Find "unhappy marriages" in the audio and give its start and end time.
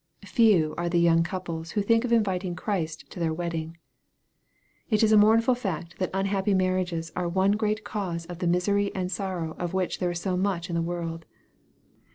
6.11-7.11